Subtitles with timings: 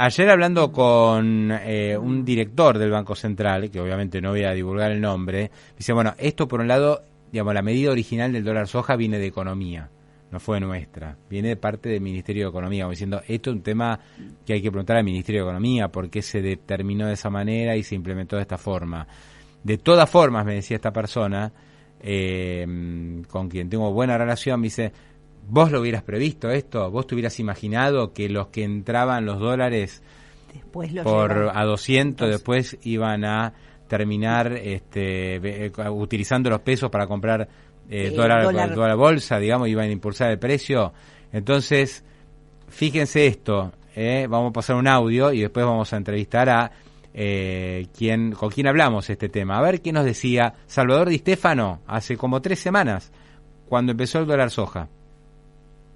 [0.00, 4.92] Ayer hablando con eh, un director del Banco Central, que obviamente no voy a divulgar
[4.92, 8.94] el nombre, dice, bueno, esto por un lado, digamos, la medida original del dólar soja
[8.94, 9.90] viene de economía,
[10.30, 13.98] no fue nuestra, viene de parte del Ministerio de Economía, diciendo, esto es un tema
[14.46, 17.74] que hay que preguntar al Ministerio de Economía, por qué se determinó de esa manera
[17.74, 19.04] y se implementó de esta forma.
[19.64, 21.52] De todas formas, me decía esta persona,
[22.00, 22.64] eh,
[23.26, 24.92] con quien tengo buena relación, me dice,
[25.46, 26.90] ¿Vos lo hubieras previsto esto?
[26.90, 30.02] ¿Vos te hubieras imaginado que los que entraban los dólares
[30.52, 31.56] después los por llevan.
[31.56, 33.52] a 200 después iban a
[33.86, 37.48] terminar este, eh, utilizando los pesos para comprar
[37.88, 38.74] eh, Eh, dólar, dólar.
[38.74, 40.92] dólar bolsa, digamos, iban a impulsar el precio?
[41.32, 42.04] Entonces,
[42.68, 46.70] fíjense esto, eh, vamos a pasar un audio y después vamos a entrevistar a
[47.14, 49.58] eh, quien, con quién hablamos este tema.
[49.58, 53.10] A ver qué nos decía Salvador Di Stefano hace como tres semanas,
[53.68, 54.88] cuando empezó el dólar soja.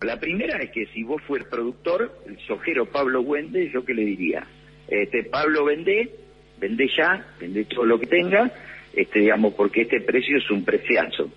[0.05, 4.05] La primera es que si vos fueras productor, el sojero Pablo Wende, yo qué le
[4.05, 4.47] diría,
[4.89, 6.11] este Pablo vende,
[6.59, 8.51] vende ya, vende todo lo que tenga,
[8.95, 11.31] este digamos porque este precio es un preciazo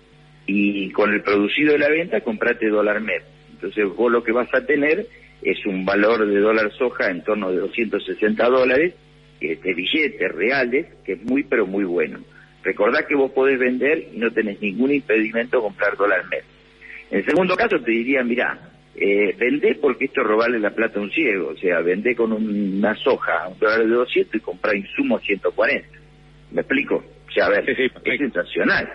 [0.46, 3.22] y con el producido de la venta comprate dólar MEP.
[3.52, 5.06] Entonces vos lo que vas a tener
[5.42, 8.94] es un valor de dólar soja en torno de 260 dólares,
[9.40, 12.20] este, billetes reales, que es muy pero muy bueno.
[12.62, 16.55] Recordá que vos podés vender y no tenés ningún impedimento a comprar dólar MEP.
[17.10, 18.58] En segundo caso te diría, mira,
[18.96, 22.32] eh, vendé porque esto es robarle la plata a un ciego, o sea, vendé con
[22.32, 25.86] un- una soja a un dólar de 200 y comprar insumos 140.
[26.52, 26.96] ¿Me explico?
[27.28, 28.88] O sea, a ver, es sensacional.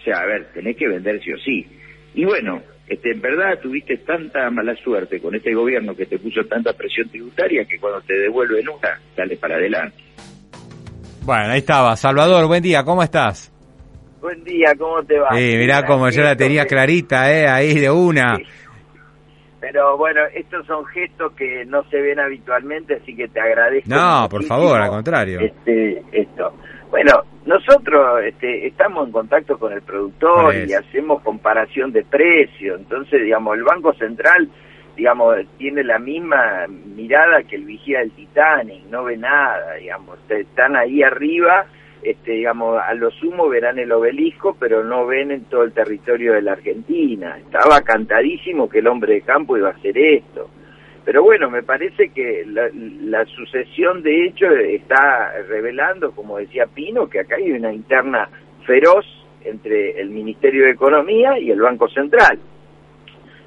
[0.00, 1.66] O sea, a ver, tenés que vender sí o sí.
[2.14, 6.44] Y bueno, este, en verdad tuviste tanta mala suerte con este gobierno que te puso
[6.44, 9.96] tanta presión tributaria que cuando te devuelven una, sale para adelante.
[11.24, 11.96] Bueno, ahí estaba.
[11.96, 13.50] Salvador, buen día, ¿cómo estás?
[14.24, 15.28] Buen día, ¿cómo te va?
[15.36, 17.46] Sí, mirá como yo la tenía que- clarita, ¿eh?
[17.46, 18.38] Ahí de una.
[19.60, 23.90] Pero bueno, estos son gestos que no se ven habitualmente, así que te agradezco.
[23.90, 25.40] No, por favor, al contrario.
[25.40, 26.54] Este, esto.
[26.88, 32.76] Bueno, nosotros este, estamos en contacto con el productor y hacemos comparación de precio.
[32.76, 34.48] Entonces, digamos, el Banco Central,
[34.96, 40.76] digamos, tiene la misma mirada que el vigía del Titanic, no ve nada, digamos, están
[40.76, 41.66] ahí arriba
[42.04, 46.34] este, digamos, a lo sumo verán el obelisco, pero no ven en todo el territorio
[46.34, 47.38] de la Argentina.
[47.38, 50.50] Estaba cantadísimo que el hombre de campo iba a hacer esto.
[51.04, 57.08] Pero bueno, me parece que la, la sucesión de hechos está revelando, como decía Pino,
[57.08, 58.28] que acá hay una interna
[58.66, 59.06] feroz
[59.44, 62.38] entre el Ministerio de Economía y el Banco Central.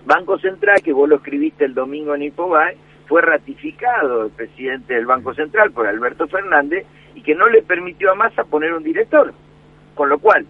[0.05, 5.05] Banco Central, que vos lo escribiste el domingo en Infobae, fue ratificado el presidente del
[5.05, 6.85] Banco Central por Alberto Fernández
[7.17, 9.33] y que no le permitió a Massa poner un director.
[9.95, 10.45] Con lo cual,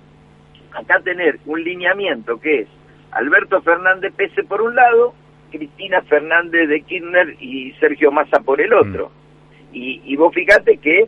[0.74, 2.68] acá tener un lineamiento que es
[3.12, 5.14] Alberto Fernández Pese por un lado,
[5.50, 9.12] Cristina Fernández de Kirchner y Sergio Massa por el otro.
[9.72, 11.08] Y, y vos fíjate que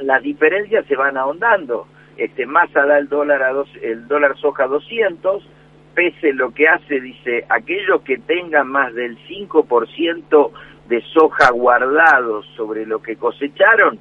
[0.00, 1.86] las diferencias se van ahondando.
[2.16, 5.46] Este Massa da el dólar a dos, el dólar soja a 200,
[5.94, 10.50] pese lo que hace, dice, aquellos que tengan más del 5%
[10.88, 13.98] de soja guardados sobre lo que cosecharon,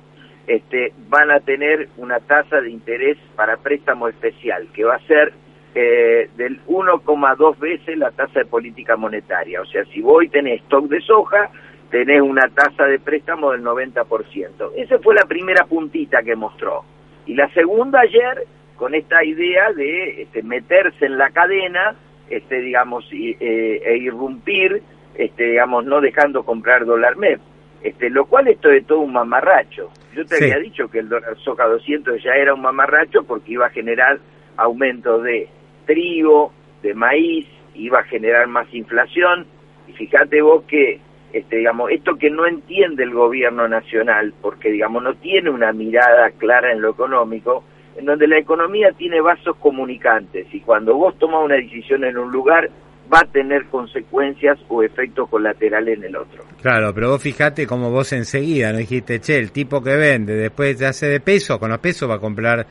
[0.47, 5.33] este, van a tener una tasa de interés para préstamo especial, que va a ser
[5.73, 9.61] eh, del 1,2 veces la tasa de política monetaria.
[9.61, 11.49] O sea, si vos hoy tenés stock de soja,
[11.89, 14.71] tenés una tasa de préstamo del 90%.
[14.75, 16.83] Esa fue la primera puntita que mostró.
[17.25, 21.95] Y la segunda ayer, con esta idea de este, meterse en la cadena,
[22.29, 24.81] este, digamos, y, eh, e irrumpir,
[25.15, 27.39] este, digamos, no dejando comprar dólar MEP.
[27.83, 29.89] Este, lo cual esto es todo un mamarracho.
[30.13, 30.43] Yo te Sí.
[30.43, 34.19] había dicho que el dólar soja 200 ya era un mamarracho porque iba a generar
[34.57, 35.47] aumento de
[35.85, 36.51] trigo,
[36.83, 39.45] de maíz, iba a generar más inflación.
[39.87, 40.99] Y fíjate vos que,
[41.33, 46.29] este, digamos, esto que no entiende el gobierno nacional, porque, digamos, no tiene una mirada
[46.31, 47.63] clara en lo económico,
[47.97, 52.31] en donde la economía tiene vasos comunicantes y cuando vos tomas una decisión en un
[52.31, 52.69] lugar,
[53.11, 56.43] va a tener consecuencias o efectos colaterales en el otro.
[56.61, 60.79] Claro, pero vos fijate como vos enseguida, no dijiste, che, el tipo que vende, después
[60.79, 62.65] ya hace de peso, con los pesos va a comprar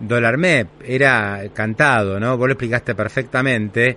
[0.00, 0.68] dólar MEP.
[0.84, 2.36] Era cantado, ¿no?
[2.36, 3.96] Vos lo explicaste perfectamente.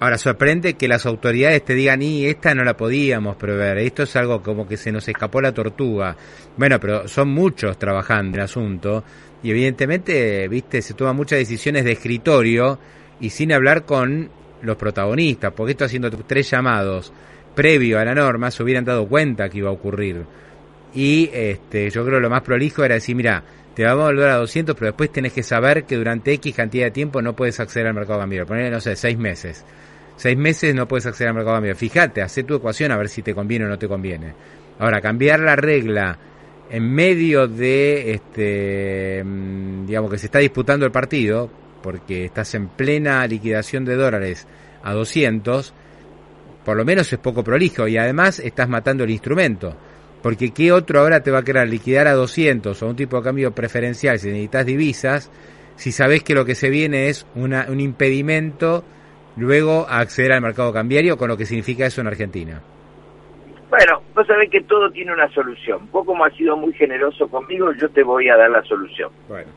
[0.00, 4.16] Ahora, sorprende que las autoridades te digan, y esta no la podíamos prever, esto es
[4.16, 6.16] algo como que se nos escapó la tortuga.
[6.56, 9.04] Bueno, pero son muchos trabajando en el asunto
[9.42, 12.78] y evidentemente, viste, se toman muchas decisiones de escritorio
[13.20, 14.30] y sin hablar con
[14.62, 17.12] los protagonistas, porque esto haciendo tres llamados
[17.54, 20.24] previo a la norma se hubieran dado cuenta que iba a ocurrir.
[20.94, 23.42] Y este, yo creo que lo más prolijo era decir, mira,
[23.74, 26.86] te vamos a volver a 200, pero después tenés que saber que durante X cantidad
[26.86, 28.46] de tiempo no puedes acceder al mercado cambiario.
[28.46, 29.64] Ponerle, no sé, seis meses
[30.20, 31.78] seis meses no puedes acceder al mercado cambiario.
[31.78, 34.34] Fíjate, hace tu ecuación a ver si te conviene o no te conviene.
[34.78, 36.18] Ahora, cambiar la regla
[36.68, 41.50] en medio de, este, mm, digamos, que se está disputando el partido,
[41.82, 44.46] porque estás en plena liquidación de dólares
[44.82, 45.74] a 200,
[46.64, 49.74] por lo menos es poco prolijo y además estás matando el instrumento.
[50.22, 53.22] Porque ¿qué otro ahora te va a querer liquidar a 200 o un tipo de
[53.22, 55.30] cambio preferencial si necesitas divisas?
[55.76, 58.84] Si sabes que lo que se viene es una, un impedimento
[59.36, 62.60] luego acceder al mercado cambiario, con lo que significa eso en Argentina.
[63.70, 65.88] Bueno, vos sabés que todo tiene una solución.
[65.92, 69.10] Vos como has sido muy generoso conmigo, yo te voy a dar la solución.
[69.28, 69.48] Bueno.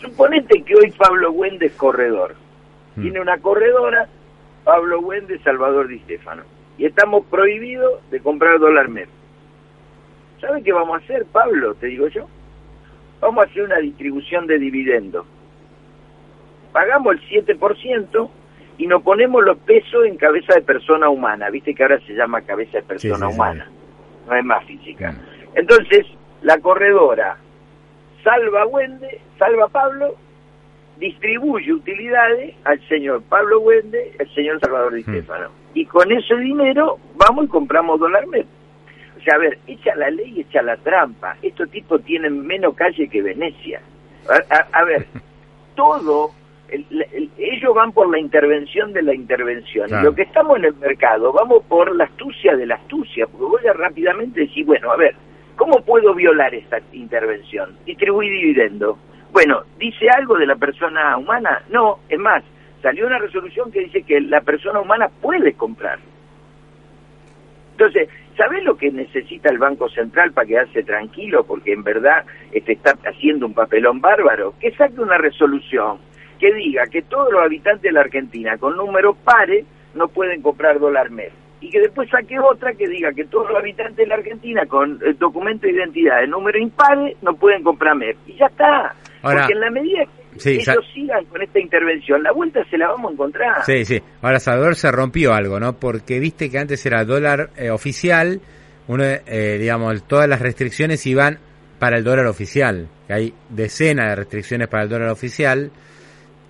[0.00, 2.34] Suponete que hoy Pablo Wende es corredor.
[2.96, 3.02] Mm.
[3.02, 4.08] Tiene una corredora,
[4.64, 6.42] Pablo Wende, Salvador Di Stefano.
[6.78, 9.08] Y estamos prohibidos de comprar dólar mes.
[10.40, 11.74] ¿Sabe qué vamos a hacer, Pablo?
[11.74, 12.26] Te digo yo.
[13.20, 15.26] Vamos a hacer una distribución de dividendos.
[16.72, 18.30] Pagamos el 7%,
[18.80, 22.40] y nos ponemos los pesos en cabeza de persona humana, viste que ahora se llama
[22.40, 23.68] cabeza de persona humana,
[24.26, 25.14] no es más física.
[25.54, 26.06] Entonces,
[26.40, 27.36] la corredora
[28.22, 30.16] salva Wende, salva Pablo,
[30.98, 35.48] distribuye utilidades al señor Pablo Wende, al señor Salvador Di Stefano.
[35.74, 38.46] Y con ese dinero vamos y compramos dólar mes.
[39.18, 41.36] O sea, a ver, echa la ley, echa la trampa.
[41.42, 43.80] Estos tipos tienen menos calle que Venecia.
[44.72, 45.06] a ver,
[45.74, 46.32] todo
[47.38, 49.88] ellos van por la intervención de la intervención.
[49.88, 53.44] Y lo que estamos en el mercado, vamos por la astucia de la astucia, porque
[53.44, 55.14] voy a rápidamente decir, bueno, a ver,
[55.60, 57.76] ¿cómo puedo violar esta intervención?
[57.84, 58.98] Distribuir dividendo.
[59.30, 61.62] Bueno, ¿dice algo de la persona humana?
[61.68, 62.42] No, es más,
[62.80, 65.98] salió una resolución que dice que la persona humana puede comprar.
[67.72, 68.08] Entonces,
[68.38, 71.44] ¿sabés lo que necesita el Banco Central para quedarse tranquilo?
[71.44, 74.54] Porque en verdad este, está haciendo un papelón bárbaro.
[74.60, 75.98] Que saque una resolución
[76.38, 80.78] que diga que todos los habitantes de la Argentina con número pares no pueden comprar
[80.78, 81.32] dólar mes.
[81.60, 84.98] Y que después saque otra que diga que todos los habitantes de la Argentina con
[85.04, 88.16] el documento de identidad de número impares no pueden comprar mes.
[88.26, 88.94] Y ya está.
[89.22, 90.04] Porque en la medida
[90.42, 93.64] que ellos sigan con esta intervención, la vuelta se la vamos a encontrar.
[93.64, 94.00] Sí, sí.
[94.22, 95.74] Ahora, Salvador, se rompió algo, ¿no?
[95.74, 98.40] Porque viste que antes era dólar eh, oficial,
[98.88, 101.38] uno, eh, digamos, todas las restricciones iban
[101.78, 102.88] para el dólar oficial.
[103.06, 105.70] Que hay decenas de restricciones para el dólar oficial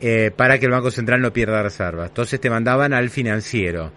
[0.01, 2.09] eh, para que el Banco Central no pierda reservas.
[2.09, 3.93] Entonces te mandaban al financiero.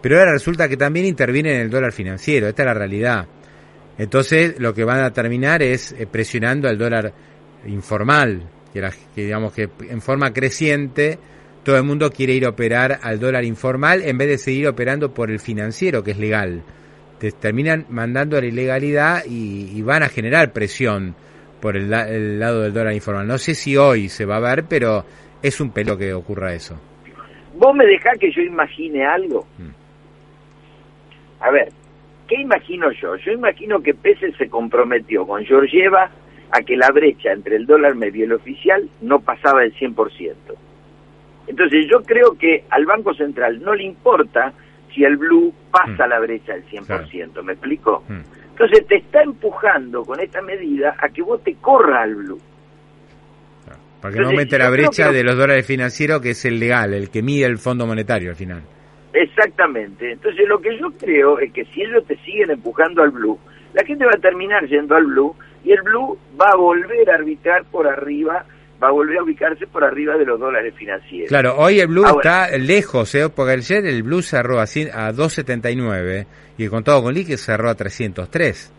[0.00, 3.26] Pero ahora resulta que también interviene en el dólar financiero, esta es la realidad.
[3.98, 7.12] Entonces lo que van a terminar es eh, presionando al dólar
[7.66, 8.80] informal, que,
[9.14, 11.18] que digamos que en forma creciente
[11.64, 15.12] todo el mundo quiere ir a operar al dólar informal en vez de seguir operando
[15.12, 16.62] por el financiero, que es legal.
[17.18, 21.16] Te terminan mandando a la ilegalidad y, van a generar presión
[21.60, 23.26] por el, el, lado del dólar informal.
[23.26, 25.04] No sé si hoy se va a ver, pero
[25.42, 26.80] es un pelo que ocurra eso.
[27.54, 29.46] ¿Vos me dejás que yo imagine algo?
[29.58, 29.77] Mm.
[31.40, 31.68] A ver,
[32.26, 33.16] ¿qué imagino yo?
[33.16, 36.10] Yo imagino que Pese se comprometió con Georgieva
[36.50, 40.34] a que la brecha entre el dólar medio y el oficial no pasaba del 100%.
[41.46, 44.52] Entonces yo creo que al Banco Central no le importa
[44.94, 46.10] si el blue pasa mm.
[46.10, 48.04] la brecha del 100%, ¿me explico?
[48.08, 48.20] Mm.
[48.50, 52.40] Entonces te está empujando con esta medida a que vos te corra al blue.
[54.00, 57.10] Para que no aumente la brecha de los dólares financieros, que es el legal, el
[57.10, 58.62] que mide el Fondo Monetario al final.
[59.38, 60.12] Exactamente.
[60.12, 63.38] Entonces lo que yo creo es que si ellos te siguen empujando al blue,
[63.72, 67.14] la gente va a terminar yendo al blue y el blue va a volver a
[67.14, 68.44] arbitrar por arriba,
[68.82, 71.28] va a volver a ubicarse por arriba de los dólares financieros.
[71.28, 73.28] Claro, hoy el blue está lejos, ¿eh?
[73.28, 76.26] porque ayer el blue cerró a, a 2.79
[76.56, 78.74] y el contado con líquido cerró a 303.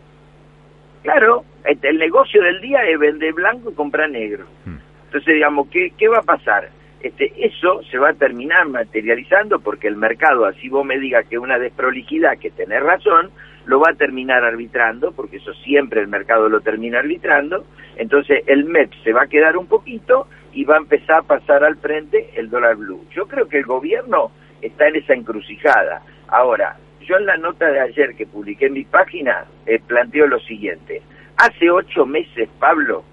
[1.03, 4.45] Claro, el negocio del día es vender blanco y comprar negro.
[4.65, 4.77] Hmm.
[5.05, 6.69] Entonces, digamos, ¿qué, ¿qué va a pasar?
[7.01, 11.37] Este, eso se va a terminar materializando porque el mercado, así vos me digas que
[11.37, 13.31] una desprolijidad, que tenés razón,
[13.65, 17.65] lo va a terminar arbitrando, porque eso siempre el mercado lo termina arbitrando,
[17.97, 21.63] entonces el MEP se va a quedar un poquito y va a empezar a pasar
[21.63, 23.05] al frente el dólar blue.
[23.11, 26.01] Yo creo que el gobierno está en esa encrucijada.
[26.27, 30.39] Ahora, yo en la nota de ayer que publiqué en mi página eh, planteo lo
[30.39, 31.01] siguiente.
[31.37, 33.03] Hace ocho meses, Pablo,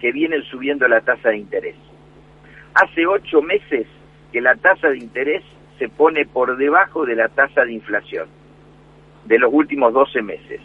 [0.00, 1.76] que vienen subiendo la tasa de interés.
[2.74, 3.86] Hace ocho meses
[4.32, 5.42] que la tasa de interés
[5.78, 8.28] se pone por debajo de la tasa de inflación
[9.24, 10.60] de los últimos 12 meses.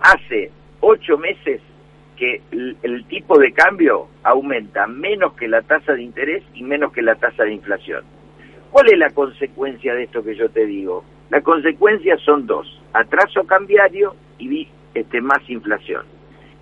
[0.00, 0.50] Hace
[0.80, 1.60] 8 meses
[2.16, 7.02] que el, tipo de cambio aumenta menos que la tasa de interés y menos que
[7.02, 8.04] la tasa de inflación.
[8.70, 11.04] ¿Cuál es la consecuencia de esto que yo te digo?
[11.30, 16.04] La consecuencia son dos, atraso cambiario y este, más inflación.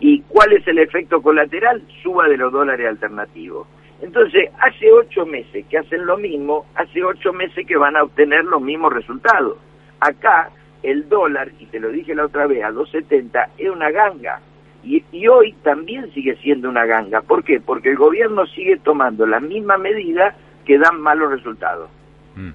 [0.00, 1.82] ¿Y cuál es el efecto colateral?
[2.02, 3.66] Suba de los dólares alternativos.
[4.02, 8.44] Entonces, hace ocho meses que hacen lo mismo, hace ocho meses que van a obtener
[8.44, 9.56] los mismos resultados.
[10.00, 10.50] Acá,
[10.82, 14.40] el dólar, y te lo dije la otra vez, a 2.70, es una ganga.
[14.82, 17.20] Y, hoy también sigue siendo una ganga.
[17.20, 17.60] ¿Por qué?
[17.60, 20.34] Porque el gobierno sigue tomando la misma medida
[20.66, 21.88] que dan malos resultados.
[22.34, 22.50] Mm.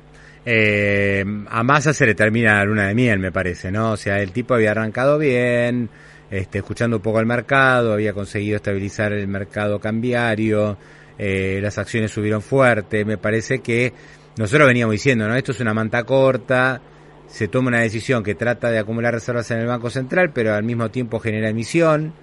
[0.45, 3.93] Eh, a Massa se le termina la luna de miel, me parece, ¿no?
[3.93, 5.89] O sea, el tipo había arrancado bien,
[6.29, 10.77] este, escuchando un poco al mercado, había conseguido estabilizar el mercado cambiario,
[11.17, 13.93] eh, las acciones subieron fuerte, me parece que
[14.37, 15.35] nosotros veníamos diciendo, ¿no?
[15.35, 16.81] Esto es una manta corta,
[17.27, 20.63] se toma una decisión que trata de acumular reservas en el Banco Central, pero al
[20.63, 22.13] mismo tiempo genera emisión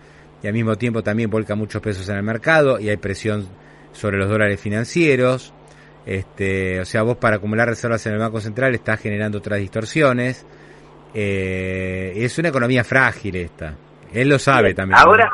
[0.43, 3.49] y al mismo tiempo también volca muchos pesos en el mercado y hay presión
[3.93, 5.53] sobre los dólares financieros.
[6.07, 10.45] Este, o sea, vos para acumular reservas en el Banco Central estás generando otras distorsiones.
[11.15, 13.75] Eh, es una economía frágil esta.
[14.13, 14.99] Él lo sabe también.
[14.99, 15.31] Ahora,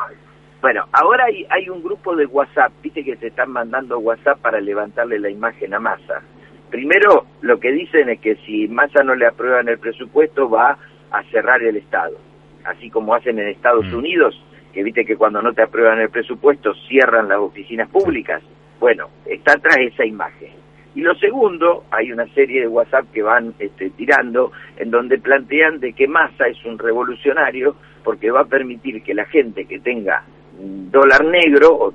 [0.61, 4.61] bueno, ahora hay, hay un grupo de WhatsApp, viste que se están mandando WhatsApp para
[4.61, 6.21] levantarle la imagen a Massa.
[6.69, 10.77] Primero, lo que dicen es que si Massa no le aprueban el presupuesto, va
[11.11, 12.15] a cerrar el Estado.
[12.63, 13.97] Así como hacen en Estados mm.
[13.97, 18.43] Unidos, que viste que cuando no te aprueban el presupuesto, cierran las oficinas públicas.
[18.79, 20.51] Bueno, está atrás esa imagen.
[20.93, 25.79] Y lo segundo, hay una serie de WhatsApp que van este, tirando, en donde plantean
[25.79, 30.23] de que Massa es un revolucionario porque va a permitir que la gente que tenga
[30.57, 31.91] dólar negro o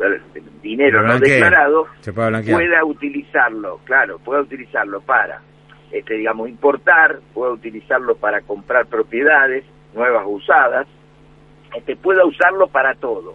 [0.62, 1.86] dinero no declarado
[2.56, 5.40] pueda utilizarlo, claro, pueda utilizarlo para,
[5.90, 10.86] este, digamos, importar, pueda utilizarlo para comprar propiedades nuevas usadas,
[11.75, 13.34] este, pueda usarlo para todo,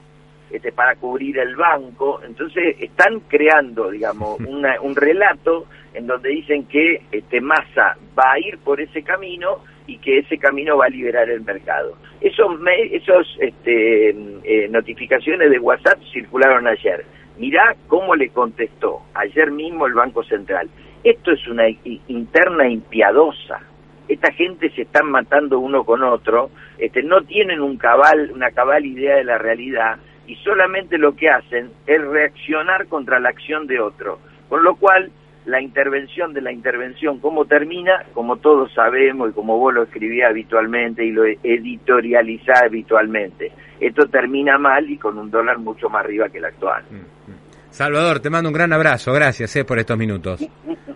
[0.49, 2.21] este, para cubrir el banco.
[2.23, 4.39] Entonces están creando, digamos,
[4.81, 9.97] un relato en donde dicen que este, Massa va a ir por ese camino y
[9.97, 11.97] que ese camino va a liberar el mercado.
[12.19, 12.59] Esos,
[12.91, 17.05] esos este, eh, notificaciones de WhatsApp circularon ayer.
[17.37, 20.69] Mirá cómo le contestó ayer mismo el Banco Central.
[21.03, 21.67] Esto es una
[22.07, 23.59] interna impiadosa.
[24.07, 28.85] Esta gente se están matando uno con otro, este, no tienen un cabal, una cabal
[28.85, 29.97] idea de la realidad
[30.27, 34.19] y solamente lo que hacen es reaccionar contra la acción de otro.
[34.49, 35.11] Con lo cual,
[35.45, 40.29] la intervención de la intervención, cómo termina, como todos sabemos y como vos lo escribías
[40.29, 43.51] habitualmente y lo editorializás habitualmente.
[43.79, 46.83] Esto termina mal y con un dólar mucho más arriba que el actual.
[46.89, 47.35] Mm, mm.
[47.69, 50.45] Salvador, te mando un gran abrazo, gracias eh, por estos minutos.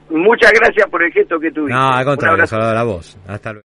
[0.10, 1.74] Muchas gracias por el gesto que tuviste.
[1.74, 3.18] No, al contrario, Salvador, a vos.
[3.28, 3.65] Hasta luego.